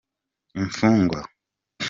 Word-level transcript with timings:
imfugwa. 0.59 1.19